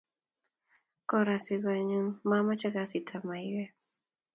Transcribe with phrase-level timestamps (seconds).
[1.09, 1.91] Korasiku any
[2.29, 3.71] mamche kasit ab maiyek